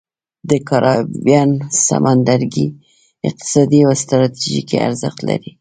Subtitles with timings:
[0.49, 1.49] د کارابین
[1.85, 2.67] سمندرګي
[3.27, 5.49] اقتصادي او ستراتیژیکي ارزښت لري.